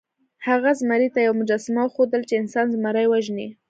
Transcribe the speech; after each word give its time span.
هغه 0.47 0.69
زمري 0.79 1.07
ته 1.13 1.19
یوه 1.25 1.37
مجسمه 1.41 1.81
وښودله 1.85 2.23
چې 2.29 2.35
انسان 2.41 2.65
زمری 2.73 3.05
وژني. 3.07 3.47